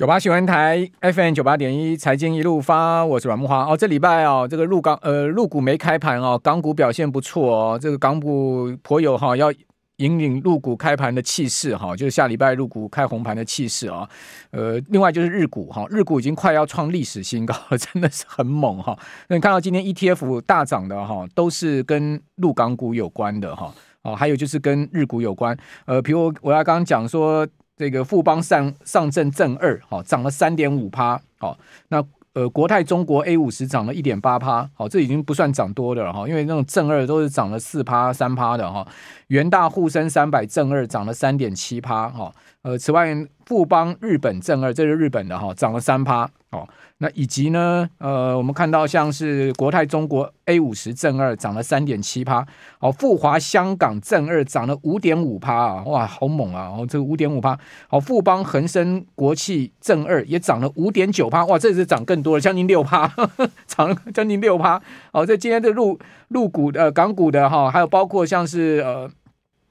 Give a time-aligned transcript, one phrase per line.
[0.00, 3.66] 九八新闻台 FM 九八点一，财经一路发，我是阮木花。
[3.66, 9.52] 哦，这礼拜哦，这个入港呃入股没开盘哦，港股表现不错哦，这个港股颇有哈、要
[9.96, 14.08] 引领入股开盘的气势哈、就是下礼拜入股开红盘的气势啊。
[14.52, 18.98] 呃，另外就是日股哈、日股已经快要创历史新高， 真的是很猛哈、
[19.28, 23.70] 那你看到今天 ETF 大涨的哈、都是跟入港股有关的哈。
[24.00, 25.54] 哦，还有就是跟日股有关。
[25.84, 27.46] 呃，比如我要刚刚讲说。
[27.80, 31.58] 这个富邦上上证正二，好涨了三点五趴，好，
[31.88, 38.86] 那呃国泰中国 A 五十涨了一点八趴，好，这已经不算涨多的了哈，因为那种正二都是涨了四趴三趴的哈，
[39.30, 43.14] 元大沪深三百正二涨了三点七趴，哈，呃，此外
[43.46, 46.68] 富邦日本正二，这是日本的哈，涨了三趴，哦。
[47.02, 52.44] 那以及呢，呃，我们看到像是国泰中国 A 五十正二涨了三点七趴，
[52.80, 56.68] 哦，富华香港正二涨了五点五趴啊，哇，好猛啊！
[56.76, 57.56] 哦，这个五点五趴，
[57.88, 63.10] 好，富邦恒生国际正二也涨了五点九趴，哇，这次涨更多了，将近六趴，
[63.66, 64.82] 涨了将近六趴。
[65.12, 69.08] 哦，这今天的入入股呃港股的哈，还有包括像是呃。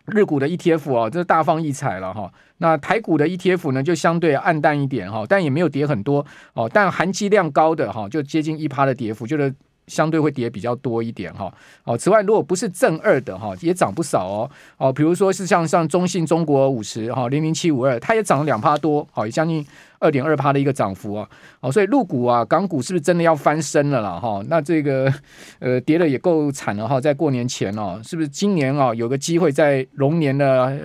[0.10, 2.32] 日股的 ETF 哦，这大放异彩了哈。
[2.58, 6.70] 那台股的 ETF 呢，就相对暗淡一点哈，但也没有跌很多哦。
[6.72, 9.54] 但含积量高的哈，就接近一趴的跌幅，就是。
[9.90, 11.52] 相对会跌比较多一点哈，
[11.84, 19.66] 哦，此外如果不是正二的哈，也涨不少哦，哦，比如说是像像中信中国五十哈零零七五二，它也涨了两趴多，好，也将近
[19.98, 21.28] 二点二趴的一个涨幅啊，
[21.60, 24.42] 哦，所以陆股啊，港股是不是真的要翻身了啦哈？
[24.48, 25.12] 那这个
[25.60, 30.80] 呃跌的也够惨了哈，在过年前哦，是不是今年啊有个机会在龙年的？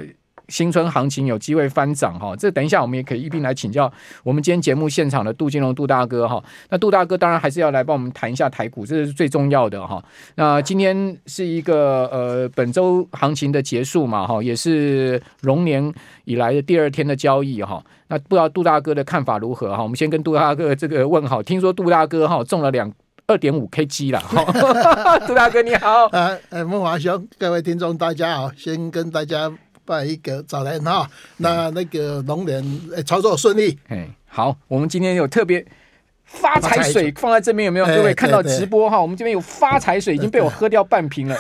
[0.49, 3.91] 新春行情有机会翻涨哈，这等一下我们也可以一并来请教
[4.23, 6.43] 我们今天节目现场的杜金龙杜大哥哈。
[6.69, 10.03] 那杜大哥当然还是要来帮我们谈一下台股，这是最重要的哈。
[10.35, 15.93] 那今天是一个呃本周行情的结束嘛哈，也是龙年
[16.25, 17.83] 以来的第二天的交易哈。
[18.09, 19.83] 那不知道杜大哥的看法如何哈？
[19.83, 22.93] 我们先跟杜大哥这个问好，听说杜大哥哈中了两
[23.27, 24.45] 二点五 KG 了哈。
[25.27, 29.51] 杜大哥你好，呃呃慕驊兄，各位听众大家好，先跟大家。
[29.85, 32.63] 拜一个早年哈，那那个龙年
[33.07, 33.79] 操作顺利。
[33.89, 35.65] 哎，好，我们今天有特别
[36.25, 37.87] 发财水放在这边，有没有？
[37.87, 41.37] 各位看到直播哈，我们这边有发财水，已经被我喝掉半瓶了。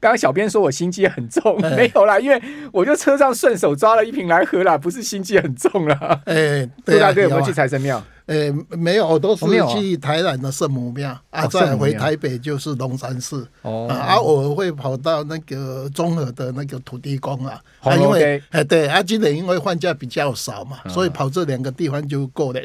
[0.00, 2.40] 刚刚小编说我心机很重，没有啦，因为
[2.72, 6.20] 我就车上顺手抓了一瓶来喝啦，不是心机很重啦。
[6.26, 8.02] 哎，杜大哥有没有去财神庙？
[8.26, 22.60] 呃，没有，都是去台南的圣母庙啊，再回台北就是龙山寺哦，啊，我会跑到那个中和的那个土地公啊，啊，因为哎对，啊，今年因为放假比较少嘛，所以跑这两个地方就够了。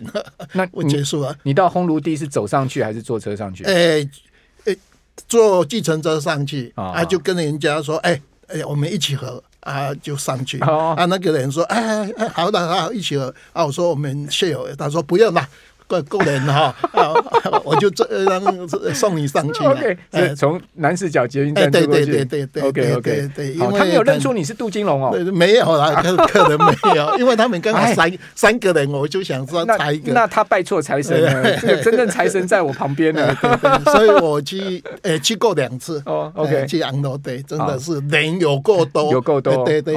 [0.54, 1.36] 那 我结束了。
[1.44, 3.64] 你到烘炉地是走上去还是坐车上去？
[3.66, 4.10] 哎，哎，
[5.28, 9.42] 坐计程车上去啊，就跟人家说，哎哎，我们一起喝。
[9.62, 11.06] 啊，就上去、哦、啊！
[11.06, 15.50] 那个人说：“哎哎，好的好，一起喝。”啊，我说：“我们谢友。”他说：“不用了。”
[15.92, 16.74] 够够人哈，
[17.66, 19.66] 我就这让送你上去。
[19.66, 19.98] OK，
[20.38, 21.88] 从南势角捷运站过去。
[21.88, 25.12] 对对对对 OK OK，对，因为他没有认出你是杜金龙哦。
[25.34, 30.14] 没有啦，客客人没有，因为他们刚好三三个人，我就想说猜一个。
[30.14, 33.36] 那他拜错财神了，真正财神在我旁边呢。
[33.86, 36.02] 所以我去诶去过两次。
[36.06, 39.66] 哦，OK，去昂楼对，真的是人有够多，有够多。
[39.66, 39.96] 对对，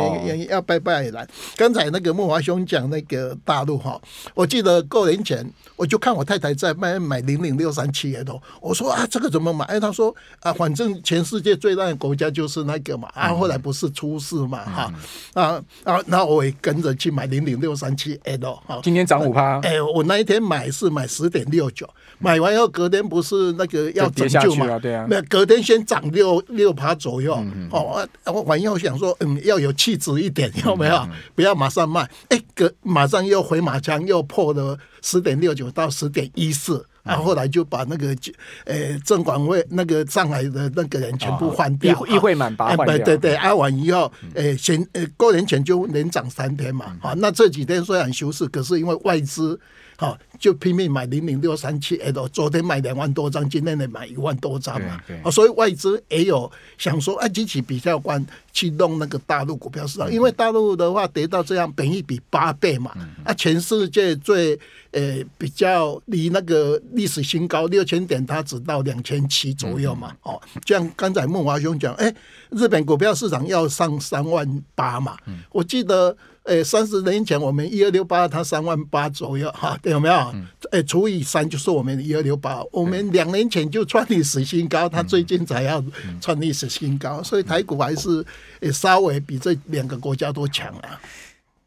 [0.50, 1.26] 要拜拜来。
[1.56, 4.00] 刚才那个慕驊兄讲那个大陆哈，
[4.34, 5.44] 我记得过年前。
[5.76, 9.64] 我就看我太太在卖买零零六三七 L，我说啊，这个怎么买？
[9.66, 14.92] 哎，他说啊，反正全世界最大的国家就是那个嘛，啊，后来不是出事嘛，哈，
[15.34, 19.60] 啊啊，那我也跟着去买零零六三七 L，哈，今天涨五趴。
[19.60, 21.88] 哎，我那一天买是买十点六九，
[22.18, 27.34] 买完以后隔天不是那个要拯救嘛，对啊，那隔天先涨六六趴左右，
[27.70, 31.08] 哦，我完以后想说，嗯，要有气质一点，有没有？
[31.34, 34.78] 不要马上卖，哎，隔马上又回马枪，又破了。
[35.04, 38.16] 十点六九到十点一四，然后后来就把那个
[38.64, 49.60] 呃证管会那个上海的那个人全部换掉，议会满八换掉，对对对，安完以后，呃，前呃过年前就连涨三天嘛，好，那这几天虽然休市，可是因为外资。
[49.96, 55.00] 好，就拼命买零零六三七 L，昨天买两万多张，今天得买一万多张嘛。
[55.22, 62.92] 哦，所以外资也有想说，哎，机器比较关去弄那个大陆股票市场，因为大陆的话跌到这样，本益比八倍嘛。
[63.24, 64.52] 啊，全世界最
[64.90, 70.14] 呃比较离那个历史新高六千点，它只到两千七左右嘛。
[70.24, 72.14] 哦，像刚才孟华兄讲，哎，
[72.50, 75.16] 日本股票市场要上三万八嘛。
[75.52, 76.14] 我记得。
[76.44, 80.33] 诶，三十年前我们一二六八，它三万八左右，哈，有没有？
[80.72, 82.62] 诶，除以三就是我们一二六八。
[82.70, 85.84] 我们两年前就创历史新高，它最近才要
[86.20, 88.24] 创历史新高，所以台股还是
[88.60, 91.00] 诶稍微比这两个国家都强啊。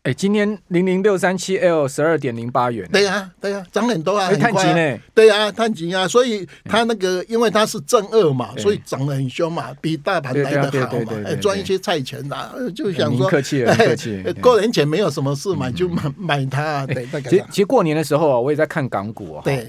[0.08, 14.24] 哎，今天零零六三七 L 十二点零八元，对呀，对呀，涨很多啊，很快呢，对呀，探底啊，所以它那个因为它是正二嘛，所以涨得很凶嘛，比大盘来得好嘛，赚一些菜钱啦，就想说，客气了，客气。
[14.42, 16.88] 过年前没有什么事嘛，就买买它。
[16.88, 19.68] 对，其实其实过年的时候啊，我也在看港股啊，对，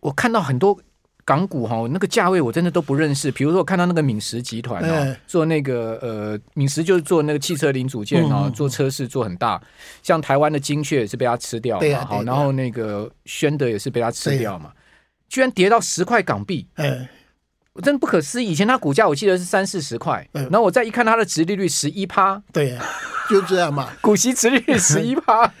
[0.00, 0.76] 我看到很多。
[1.28, 3.30] 港股哈，那个价位我真的都不认识。
[3.30, 9.60] 比如说，我看到那个敏实集团哦，做那个呃，敏实就是做那个汽车零组件哦，做车市做很大。
[10.02, 14.72] 像台湾的精确也是被他吃掉嘛，好，然后那个宣德也是被他吃掉嘛，
[15.28, 16.66] 居然跌到十块港币，
[17.78, 18.50] 我真的不可思议。
[18.50, 22.84] 以前它股价我记得是三四十块，然后我再一看它的殖利率十一趴，对呀。
[23.30, 25.52] 就这样嘛， 股息殖利率 十一趴，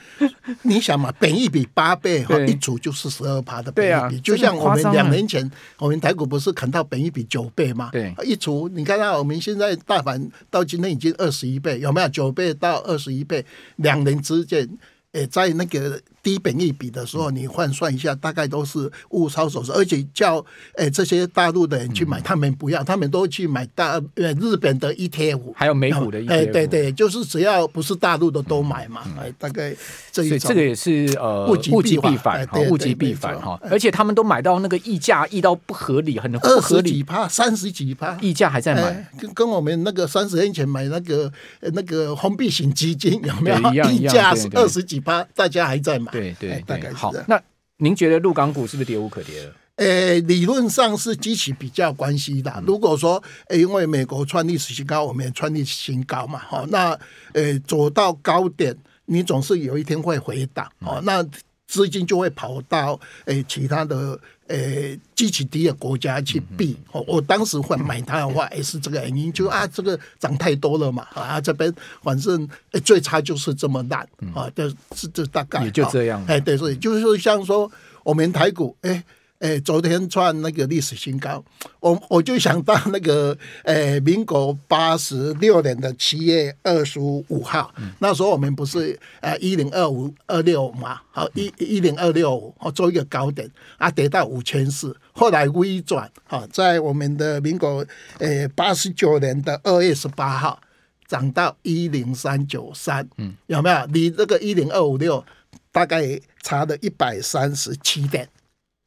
[0.62, 5.48] 你想嘛，本一比八倍哈，一组就是十二趴的本一比，就像我们两年前，
[5.78, 7.90] 我们台股不是砍到本一比九倍嘛？
[7.92, 13.44] 对，一组你看到我们现在大盘到今天已经二十一倍，有没有九倍到二十一倍，
[13.76, 14.66] 两年之间，
[15.12, 16.00] 诶，在那个。
[16.28, 20.36] 低本益比的时候，你换算一下，大概都是物超所值，而且叫
[20.74, 29.74] 诶、欸、这些大陆的人去买，他们不要，他们都去买大呃日本的 ETF，还有美股的 ETF，哎对对，就是只要不是大陆的都买嘛，哎大概
[30.12, 43.84] 这一种，这个也是呃物极必反，物极必反哈，而且他们都买到那个溢价溢到不合理，很不合理，几趴三十几趴，溢价还在买，跟跟我们那个三十年前买那个那个封闭型基金有没有？
[43.88, 46.17] 溢价是二十几趴，大家还在买。
[46.20, 47.12] 对对，大概好。
[47.26, 47.40] 那
[47.78, 49.54] 您觉得陆港股是不是跌无可跌了？
[49.76, 52.62] 诶，理论上是机器比较关系的。
[52.66, 56.98] 如果说，诶，因为美国创历史新高，我们也创历史新高嘛，好，那
[57.34, 58.76] 诶走到高点，
[59.06, 61.24] 你总是有一天会回档，哦，那。
[61.68, 64.18] 资金就会跑到诶、欸、其他的
[64.48, 66.76] 诶机器低的国家去避。
[66.90, 71.72] 我、嗯、我当时会买它的话，也是这个原因，就啊这个涨太多了嘛，啊这边
[72.02, 74.00] 反正、欸、最差就是这么烂
[74.34, 76.20] 啊，这是这大概也就这样。
[76.26, 77.70] 哎、欸，对，所以就是说像说
[78.02, 79.04] 我们台股诶。
[79.40, 81.44] 欸哎，昨天创那个历史新高，
[81.80, 97.86] 我我就想到那个，哎，民国八十六年的七月二十五号，嗯、那时候我们不是呃一零二五二六嘛，好一一零二六五，做一个高点啊，跌到五千四，后来微转，好，在我们的民国
[98.18, 100.60] 呃八十九年的二月十八号
[101.06, 103.86] 涨到一零三九三，嗯，有没有？
[103.86, 105.24] 离这个一零二五六
[105.70, 108.28] 大概差了一百三十七点。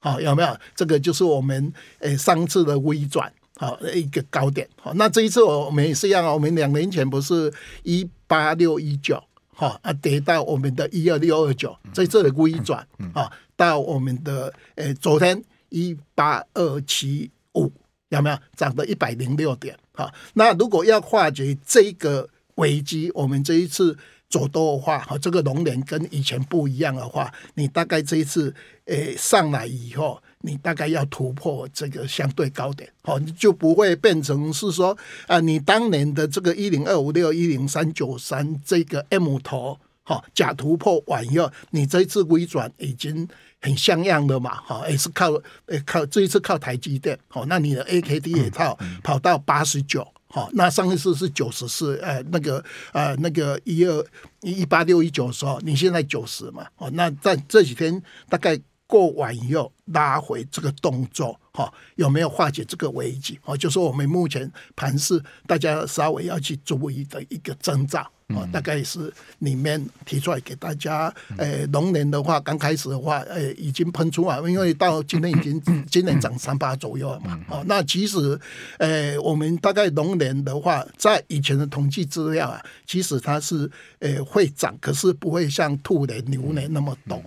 [0.03, 0.57] 好，有没有？
[0.75, 4.67] 这个就是我们诶上次的微转，好一个高点。
[4.81, 6.33] 好，那这一次我们也是一样啊。
[6.33, 7.53] 我们两年前不是
[7.83, 15.39] 一八六一九，好啊，跌到我们的一二六二九，这次的微转，啊，到我们的诶昨天
[15.69, 17.71] 一八二七五，
[18.09, 19.77] 有没有涨到一百零六点？
[19.93, 23.95] 好，那如果要化解这个危机，我们这一次。
[24.31, 28.55] 走多的话，哈，这个龙年跟以前不一样的话，你大概这一次，
[28.85, 34.97] 诶、欸、上来以后，你大概要突破这个相对高点，好，你就不会变成是说，
[35.27, 43.27] 啊，你当年的这个一零二五六一零三九三这个 M 头，哈，假突破完以后，你这一次微转已经
[43.59, 45.33] 很像样了嘛，哈，也是靠，
[45.65, 50.07] 诶靠这一次靠台积电，好，那你的 AKD 也套跑到八十九。
[50.31, 54.05] 好，那上一次是九十四，呃，那个，呃，那个一二
[54.41, 58.57] 一八六一九的时候，你现在九十嘛，哦，那在这几天大概
[58.87, 63.37] 过完以后拉回这个动作，哈，有没有化解这个危机？
[63.43, 68.09] 哦，就是我们目前盘是大家稍微要去注意的一个征兆。
[68.35, 71.13] 哦，大概是里面提出来给大家。
[71.37, 77.39] 呃，龙年的话，刚开始的话，呃，已经喷出来，因为到今天已经 今年涨三八左右了嘛。
[77.49, 78.39] 哦，那其实，
[78.77, 83.69] 呃，我们大概龙年的话，在以前的统计资料啊，其实它是
[83.99, 87.21] 呃会涨，可是不会像兔年牛年那么陡。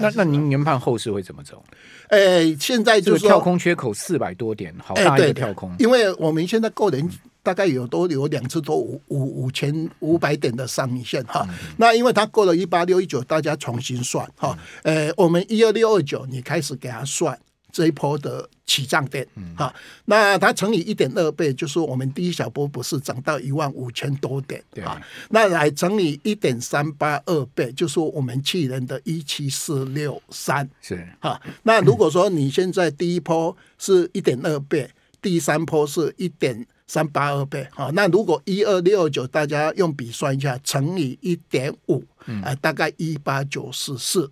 [0.00, 1.62] 那那您研判后市会怎么走？
[2.08, 5.74] 哎，现在就是跳空缺口四百多点，好大一个跳空。
[5.78, 7.08] 因为我们现在个人
[7.48, 11.48] 大概有都有两次都五五五千五百点的上影线哈。
[11.78, 14.54] 那因为它过了一八六一九，大家重新算哈。
[14.82, 17.38] 呃，我们一二六二九，你开始给它算。
[17.70, 19.24] 这一波的起涨点，
[19.54, 24.82] 哈、嗯，那它乘以一点二倍，就是我们第一小波不是涨到一万五千多点，对。
[24.82, 34.90] 啊，那来乘以一点三八二倍，就是我们去年的一七四六三，是，哈，那如果说你现在第一波是一点二倍，
[35.20, 42.02] 第三波是一点三八二倍，好，那如果一二六九，大家用笔算一下，乘以一点五，
[42.42, 44.28] 哎，大概一八九四四，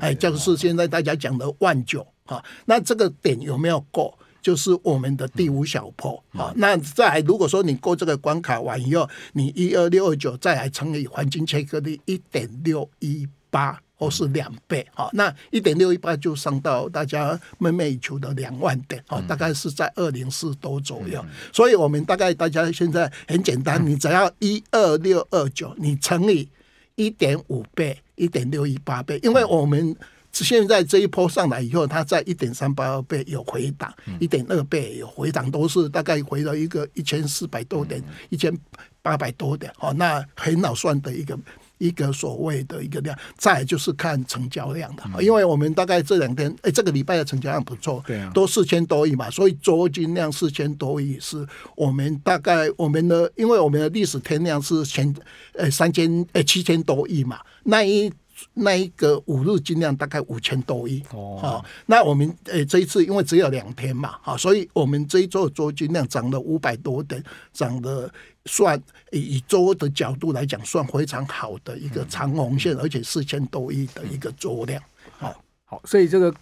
[0.00, 2.04] 哎，就是现在大家讲的万九。
[2.24, 4.16] 啊，那这个点有没有过？
[4.40, 6.12] 就是我们的第五小坡。
[6.30, 14.84] 好、嗯，那再来，如果说你过这个关卡完以后，你一二六二九再来乘以黄金切割率一点六一八，或是两倍。
[14.94, 19.04] 好，那一点六一八就上到大家梦寐以求的两万点。
[19.08, 21.24] 哦，大概是在二零四多左右。
[21.52, 26.48] 所以我们大概大家现在很简单，你只要一二六二九，你乘以
[26.94, 29.94] 一点五倍，一点六一八倍，因为我们。
[30.32, 38.56] 现在这一波上来以后，它在一点三八二倍有回档，一点二倍有回档，都是大概回到一个一千四百多点，一千
[39.02, 39.72] 八百多点。
[39.80, 41.36] 哦，那很好算的一个
[41.80, 43.18] 一个所谓的一个量。
[43.36, 51.44] 再就是看成交量的，因为我们大概这两天，哎，这个礼拜的成交量不错，对啊，都四千多亿嘛，所以周均量四千多亿是
[51.74, 55.12] 我们大概我们的，因为我们的历史天量是前
[55.54, 58.12] 呃三千呃七千多亿嘛，那一。
[58.54, 61.02] 那一个五日均量大概五千多亿。
[61.12, 68.10] 哦，好，那我们呃、欸、这一次因为只有两天嘛，好，所以我们这一周的周均量涨了五百多点，涨的
[68.46, 68.80] 算
[69.12, 74.82] 以周的角度来讲，算非常好的一个长红线，而且四千多亿的一个周量，
[75.18, 76.34] 好，好，所以这个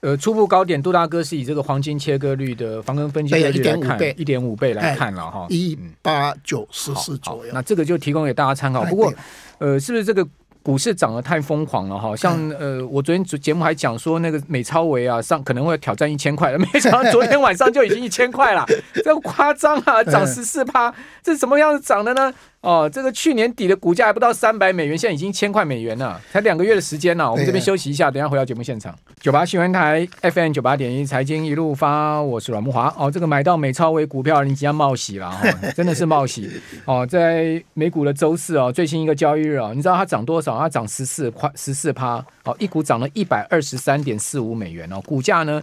[0.00, 8.84] 呃初步高点，杜大哥是以这个黄金切割率的防根分析率来看，一点五倍来看了哈，一八九四四左右，那这个就提供给大家参考。
[8.84, 9.12] 不过
[9.58, 10.26] 呃，是不是这个？
[10.62, 18.64] 股市涨得太疯狂了哈，像呃，我昨天节目还讲说那个美超维啊上可能会挑战一千块了， 没想到昨天晚上就已经一千块了，
[19.02, 22.32] 这夸张啊，涨十四趴，这是什么样子涨的呢？
[22.62, 27.30] 哦，这个去年底的股价还不到三百美元，现在已经千块美元了，才两个月的时间呢。
[27.30, 28.94] 我们这边休息一下，等一下回到节目现场。
[29.18, 32.94] 九八新闻台 FM 九八点一财经一路发，我是阮木华。
[32.98, 36.50] 哦，这个买到美超微股票，你即将冒喜了哈、哦， 真的是冒喜。
[36.84, 40.58] 哦，在美股的周四哦，最新一个交易日哦，你知道它涨多少？
[40.58, 45.62] 它涨十四块十四趴，哦，一股涨了一百二十三点四五美元哦，股价呢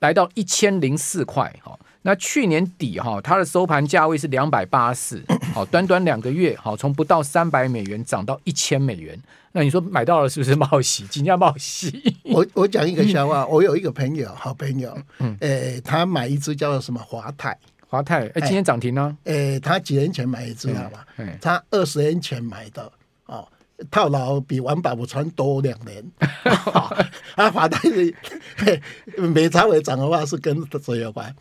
[0.00, 1.78] 来到一千零四块哈。
[2.02, 9.18] 那去年底哈，它的收盘价位是两百八十四，好，短短两个月，好，从不到三百美元涨到一千美元。
[9.52, 11.06] 那你说买到了是不是冒喜？
[11.06, 12.16] 金价冒喜？
[12.24, 17.56] 我我讲一个笑话，我有一个朋友，好朋友，嗯，诶，他买一只叫做什么华泰，
[17.86, 19.16] 华泰，哎，今天涨停呢？
[19.24, 21.06] 诶，他几年前买一只，好吧？
[21.40, 22.90] 他二十年前买的，
[23.26, 23.46] 哦，
[23.90, 26.02] 套牢比王宝强多两年。
[27.36, 28.80] 啊，华泰的
[29.16, 31.32] 美差尾涨的话是跟谁有关？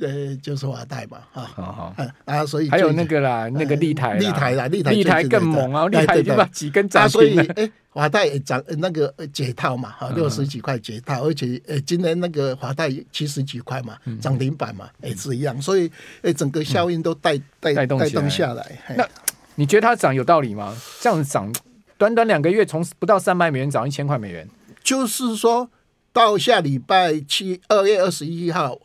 [0.00, 7.44] 呃，就是华泰嘛，哈，好好，啊，所以还有那个啦，那个立台，立台啦，立台，立台更猛啊，立台已经把几根涨停了。
[7.56, 17.98] 哎，华泰也涨，那个解套嘛，哈，六十几块解套，而且，呃，今年那个华泰七十几块嘛，涨停板嘛，也是一样，所以，哎，整个效应都带带带动
[18.28, 18.78] 下来。
[18.96, 19.08] 那
[19.54, 20.76] 你觉得它涨有道理吗？
[21.00, 21.50] 这样子涨，
[21.96, 24.46] 短短两个月从不到三百美元涨一千块美元，
[24.84, 25.70] 就是说
[26.12, 28.78] 到下礼拜七，二月二十一号。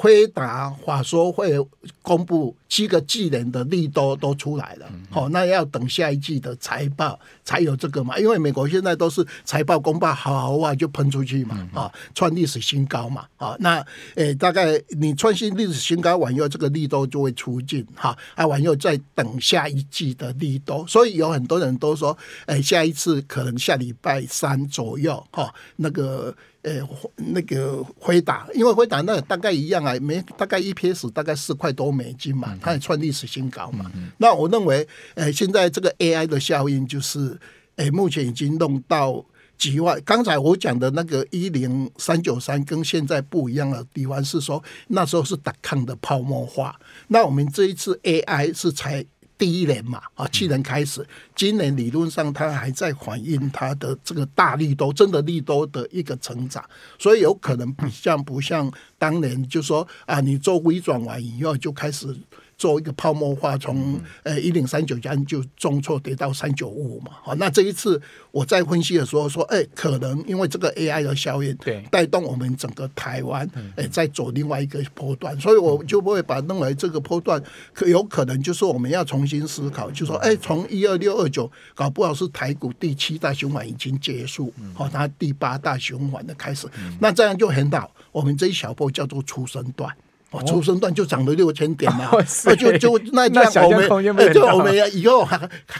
[0.00, 1.52] 回答话说会
[2.00, 8.16] 公布七个技能的利多都出来了，好，那要等下一季的财报才有这个嘛？
[8.16, 13.84] 因为美国现在都是财报公布好啊就喷出去嘛，啊，创历史新高嘛，啊，那
[14.14, 26.32] 诶大概你创新历史新高完以后，这个利多就会出尽，哈，啊完以后再等下一季的利多，所以有很多人都说，诶下一次可能下礼拜三左右，哈，那个。
[26.62, 26.72] 呃，
[27.16, 33.90] 那个辉达，因为辉达那大概一样啊，没大概 EPS 大概四块多美金嘛，它也创历史新高嘛。
[34.18, 37.38] 那我认为，呃，现在这个 AI 的效应就是，
[37.76, 39.24] 呃，目前已经弄到
[39.56, 40.00] 几万。
[40.04, 49.04] 刚才我讲的那个一零三九三跟现在不一样的地方是说，那时候是达康的泡沫化，那我们这一次 AI 是才。
[49.40, 51.02] 第一年嘛，啊，去年开始，
[51.34, 56.62] 今年理论上它还在反映它的这个大利多，真的利多的一个成长，
[56.98, 62.14] 所以有可能不像不像当年就说啊，你做微转完以后就开始
[62.60, 67.12] 做一个泡沫化，从呃一零三九这样就重挫跌到三九五五嘛。
[67.22, 67.98] 好，那这一次
[68.30, 86.68] 我在分析的时候说，哎，可能因为这个 AI 的效应，对，带动我们整个台湾，哎，在走另外一个波段，所以我就不会把认为这个波段可有可能就是我们要重新思考，就说，哎，从一二六二九搞不好是台股第七大循环已经结束，好，它第八大循环的开始，
[87.00, 89.90] 那这样就很好，我们这一小波叫做出生段。
[90.30, 92.22] 哦，出生段就涨了六千点嘛，哦、
[92.54, 95.26] 就就那这样我们，哎，就我们以后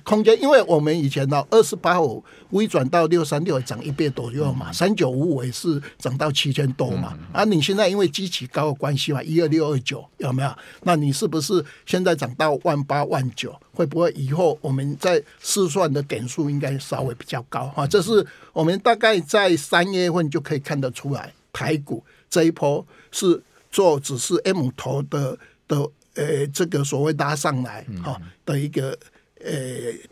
[0.02, 10.52] 空间，因为我们以前呢，二四八五微转到六三六涨一倍左右嘛，三九五五也是涨到七千多嘛，嗯、啊，你现在因为基期高的关系嘛，一二六二九有没有？
[10.82, 13.54] 那你是不是现在涨到万八万九？
[13.72, 17.86] 会不会以后我们在试算的点数应该稍微比较高哈？
[17.86, 23.40] 这是我们大概在三月份就可以看得出来，台股这一波是。
[23.70, 25.76] 做只是 M 头的的
[26.14, 28.98] 呃，这个所谓拉上来哈的一个。
[29.42, 29.52] 呃，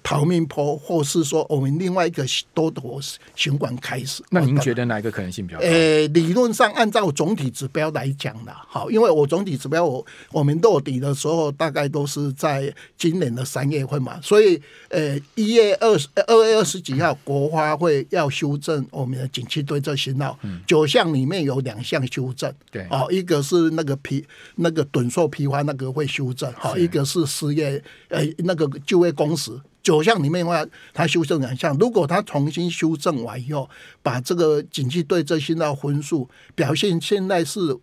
[0.02, 2.98] 逃命坡，或是说我们另外一个多头
[3.34, 4.22] 循环开始。
[4.30, 5.66] 那您觉得哪一个可能性比较高？
[5.66, 14.58] 呃，理论上按照总体指标来讲呢，好，因为我总体指标我我们落底的时候大概都是在今年的三月份嘛，所以
[14.88, 29.12] 呃一月二十二月二十几号国发会要修正我们的景气对策信号，九项里面有两项修正，对，哦，一个是那个批那个趸售批发那个会修正，好，一个是失业呃那个就业。
[29.18, 31.76] 公司九项里面的话，它修正两项。
[31.76, 33.68] 如果它重新修正完以后，
[34.00, 37.76] 把这个景气对这信号分数表现现在是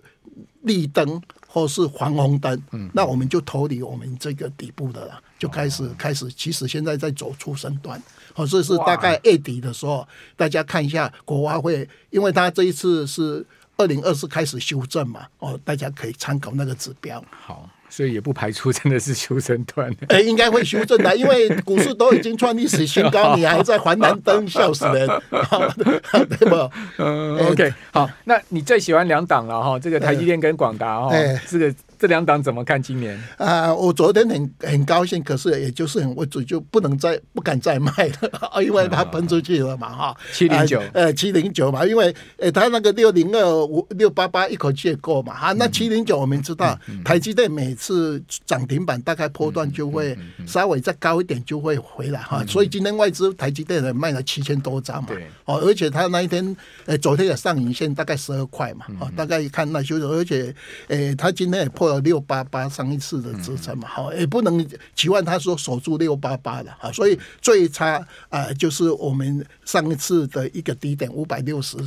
[0.62, 6.30] 绿灯或是黄红灯，嗯，那我们就脱离我们这个底部的了，就开始开始。
[6.32, 8.02] 其实现在在走出升段，
[8.36, 13.46] 哦，这是大概月底的时候，大家看一下国发会，因为它这一次是
[13.78, 17.24] 二零二四开始修正嘛，哦，大家可以参考那个指标。
[17.32, 17.70] 好。
[17.96, 25.08] 所以也不排除真的是修正段， 哎，应该会修正的，因为股市都已经创历史新高，你还在还蓝灯，笑死人，
[26.28, 26.72] 对不？
[26.98, 31.12] 嗯，OK，好，那你最喜欢两档了哈，这个台积电跟广达哈，
[31.48, 31.74] 这个。
[31.98, 33.74] 这两档怎么看今年啊？
[33.74, 38.30] 我昨天很很高兴，可是也就是很无助，就不能再不敢再卖了，
[38.62, 40.18] 因为它喷出去了嘛，哈。
[40.34, 45.54] 七零九，呃，七零九嘛，因为呃，它那个六零二五六八八一口气也过嘛，哈。
[45.54, 55.10] 那七零九我们知道，台积电每次涨停板大概波段就会稍微再高一点就会回来哈，所以今天外资台积电卖了七千多张嘛，
[55.46, 60.54] 哦，而且它那一天呃昨天也上影线大概十二块嘛，哦，大概一看那就是，而且
[60.90, 61.85] 呃，它今天也破。
[62.02, 71.78] 六八八上一次的支撑嘛，好，也不能期望他说守住六八八了，好，所以最差啊，就是我们上一次的一个低点五百六十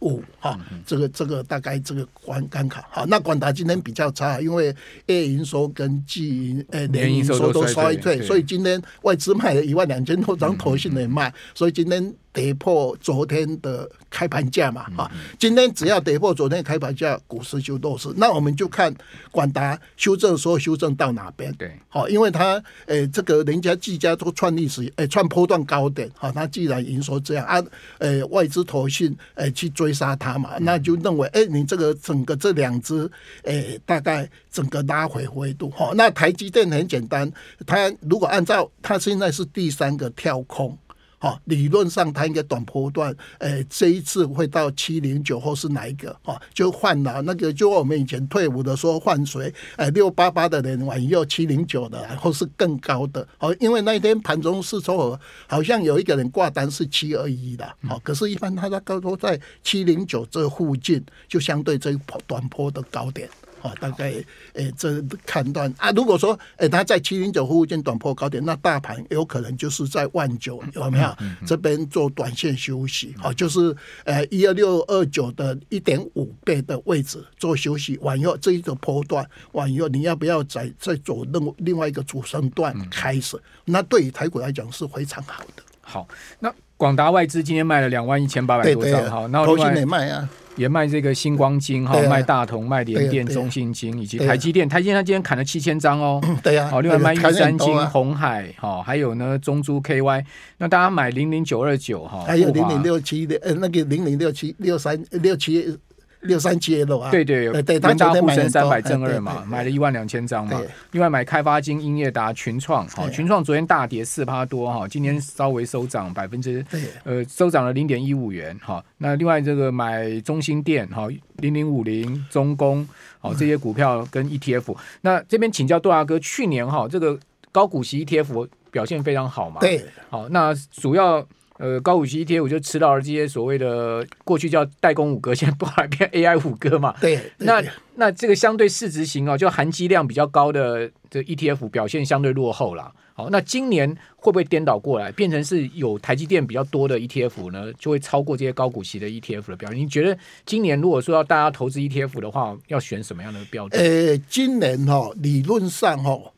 [0.00, 4.74] 五，哈，这个这个大概这个关关卡，好，那广达今天比较差，因为
[5.06, 12.14] A 营收跟 G 营呃年营收都衰退，所以今天外资卖了一万两千多张，投信也卖，所以今天。
[12.32, 18.08] 跌破昨天的开盘价嘛，哈，今天只要跌破昨天开盘价，股市就弱势。
[18.16, 18.94] 那我们就看
[19.32, 21.52] 广达修正说修正到哪边？
[21.54, 27.60] 对，好，因为它诶，这个人家技嘉都创历史诶创波段高点，哈，它既然营收这样啊，
[27.98, 33.10] 诶外资投信诶去追杀它嘛，那就认为诶你这个整个这两只
[33.42, 37.30] 诶大概整个拉回回度，哈，那台积电很简单，
[37.66, 40.78] 它如果按照它现在是第三个跳空。
[41.22, 46.10] 好，理论上它应该短波段，哎，这一次会到七零九或是哪一个？
[46.24, 49.52] 哦，就换了那个，就我们以前退伍的时候换谁？
[49.76, 53.28] 诶，六八八的人往右七零九的，然后是更高的。
[53.36, 63.28] 好，因为那一天盘中是说，好像有一个人挂单是七二一的，好，可是，一般它在高都在七零九这附近，就相对这一波短波的高点。
[63.62, 71.16] 啊，大概诶、欸，这判断啊，如果说诶，它、欸、在七零九附近短破高点，那大盘有可能就是在万九，有没有？
[71.46, 83.40] 这边做短线休息，好，就是呃一二六二九的一点五倍的位置做休息，完以后这一个波段完以后，你要不要再再走另另外一个主升段开始？
[83.64, 85.62] 那对于台股来讲是非常好的。
[85.82, 86.06] 好，
[86.38, 90.28] 那广达外资今天卖了两万一千八百多张，好，那投信也卖啊。
[90.60, 94.68] 也卖这个星光金哈，卖大同，卖联电、中信金以及台积电。
[94.68, 96.20] 台积电它今天砍了七千张哦。
[96.42, 96.68] 对呀。
[96.68, 100.22] 好，另外卖玉山金、红海，哈，还有呢中珠 KY。
[100.58, 105.78] 那大家买零零九二九哈，还有零零六七的呃那个零零六七六三六七
[106.20, 107.78] 六三七 L 啊，对对对对，
[108.20, 110.60] 沪深三百正二嘛，买了一万两千张嘛。
[110.92, 116.64] 另外买开发金、英业达、群创，好，群创昨天大跌四趴多哈，今天稍微收涨百分之
[117.04, 118.84] 呃收涨了零点一五元哈。
[118.98, 122.86] 那另外这个买中兴电哈，零零五零、中工
[123.18, 127.18] 好这些股票跟 ETF，那这边请教杜大哥，去年哈这个
[127.50, 129.60] 高股息 ETF 表现非常好嘛？
[129.60, 131.26] 对，好，那主要。
[131.60, 136.94] 呃，高股息 ETF 我就吃到了这些所谓的过去叫代工五哥，现在不好变 AI 五哥嘛？
[137.02, 142.90] 对，对那对那这个相对市值型哦，就含积量比较高的这 ETF 表现相对落后啦。
[143.12, 149.78] 好，那今年会不会颠倒过来，变成是有台积电比较多的 ETF 呢，就会超过这些高股息的 ETF 的表现？
[149.78, 153.78] 你觉得今年如果说要大家投资 ETF 的话，要选什么样的标准？
[153.78, 156.32] 呃，今年哈、哦，理论上哈、哦。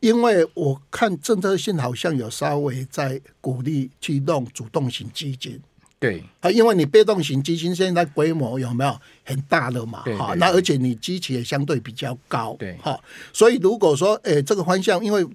[0.00, 5.60] 因为我看政策性好像有稍微在鼓励去弄主动型基金，
[5.98, 6.22] 对。
[6.40, 9.00] 啊，因为你被动型基金现在规模有没有？
[9.24, 10.04] 很大了嘛？
[10.18, 12.76] 哈，那而且你基期也相对比较高，对。
[12.76, 12.98] 哈，
[13.32, 15.26] 所以如果说诶这个方向，因为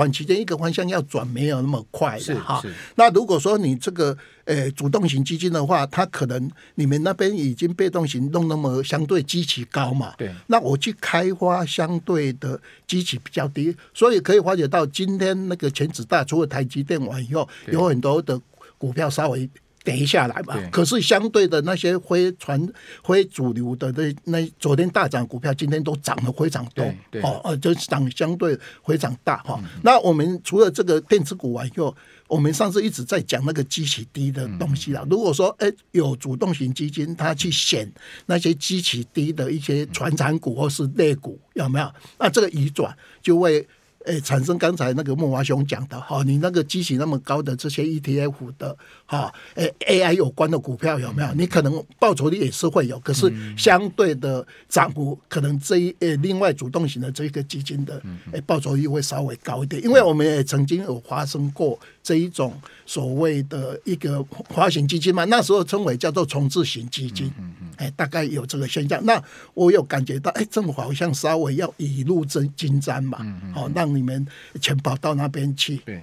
[0.00, 2.62] 短期间一个方向要转没有那么快的哈。
[2.94, 10.14] 那如果说你这个呃主动型基金的话，它可能你们那边已经被动型弄那么相对基期高嘛？
[10.16, 10.34] 对。
[10.46, 18.40] 那我去开发相对的基期比较低，所以可以发觉到今天那个全指大，除了台积电完以后，有很多的
[18.78, 19.50] 股票稍微。
[19.82, 22.60] 跌下来嘛，可是相对的那些非传
[23.02, 26.84] 非主流的那那昨天大涨股票，今天都涨了非常多，
[27.22, 29.58] 哦哦，就涨相对非常大哈。
[29.62, 31.96] 嗯、那我们除了这个电子股完以后，
[32.28, 35.00] 我们上次一直在讲那个基期低的东西啦。
[35.04, 37.90] 嗯、如果说哎有主动型基金，它去选
[38.26, 41.90] 那些基期低的一些传产股或是类股，有没有？
[42.18, 43.66] 那这个移转就会。
[44.06, 51.28] 诶，产生刚才那个慕驊兄讲的哈，你那个基期那么高的这些 ETF 的哈，诶 AI 有关的股票有没有？
[51.34, 62.54] 你可能报酬率也是会有，可是相对的涨幅可能这一诶另外主动型的这个基金的诶报酬率会稍微高一点，因为我们也曾经有发生过这一种
[62.86, 67.30] 所谓的一个发行基金嘛，那时候称为叫做重置型基金，
[67.76, 69.04] 哎，大概有这个现象。
[69.04, 73.18] 那我有感觉到，哎，政府好像稍微要雨露均金沾嘛，
[73.52, 73.89] 好让。
[73.94, 74.26] 你们
[74.60, 75.76] 全跑到那边去？
[75.78, 76.02] 对，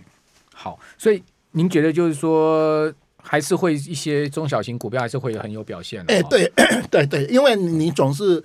[0.53, 6.13] 好，所以您觉得就是说，还是会一些中小型股票还是会很有表现的？
[6.13, 6.51] 哎，对，
[6.91, 8.43] 对对，因为你总是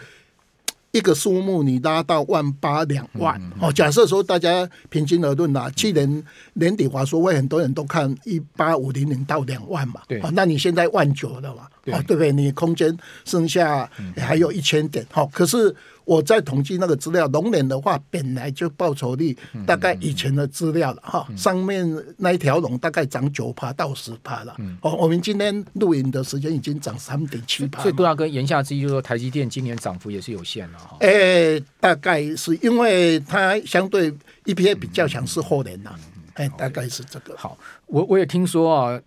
[0.91, 3.73] 一个数目，你拉到万八两万哦。
[3.73, 6.25] 假设说大家平均而论啊，去年
[6.55, 12.33] 年底华说会很多人都看一八五零零到两万嘛，对，那你现在万九了嘛，对不对？
[12.33, 15.75] 你空间剩下还有一千点，好，可是。
[16.05, 19.37] 我在统计那个资料，龙年的话本来就报酬率
[19.67, 21.87] 大概以前的资料了哈，上面
[22.17, 24.57] 那一条龙大概涨九趴到十趴了。
[24.81, 27.83] 哦，我们今天录影的时间已经涨三点七趴。
[27.83, 30.97] 所以杜大哥言下之意就是说，台积电今年涨幅也是有限的哈。
[31.01, 34.13] 哎，大概是因为它相对
[34.45, 35.95] EPA 比较强，势后年呐。
[36.35, 37.37] 哎，大概是这个。
[37.37, 39.01] 好，我我也听说啊。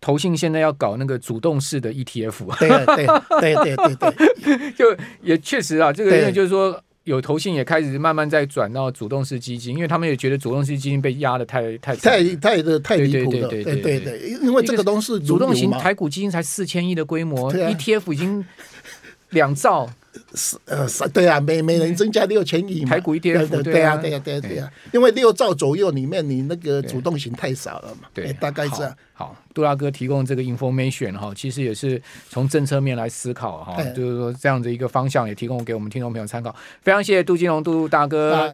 [0.00, 3.06] 投信现在要搞那个主动式的 ETF，对对
[3.40, 4.12] 对对对
[4.56, 18.44] 对， 就也确实啊，这个因为就是说有投信也开始慢慢在转到主动式基金，因为他们也觉得主动式基金被压的太太太太的太离谱了，对对对对，因为这个东西主动型台股基金才四千亿的规模，ETF 已经
[19.30, 19.88] 两兆。
[20.34, 28.96] 是呃是，对啊，每每人增加六千亿嘛，台股一跌，对对啊，对啊，对啊，对啊，因为六兆左右里面，你那个主动型太少了嘛，对，大概是这样。
[29.12, 36.54] 好，杜大哥提供这个 information 哈，其实也是从政策面来思考哈，就是说这样的一个方向也提供给我们听众朋友参考。
[36.82, 38.46] 非常谢谢杜金龙杜大哥。